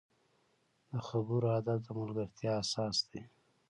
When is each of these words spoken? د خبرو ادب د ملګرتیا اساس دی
د 0.89 0.91
خبرو 1.07 1.47
ادب 1.59 1.79
د 1.83 1.87
ملګرتیا 1.99 2.51
اساس 2.63 2.97
دی 3.09 3.21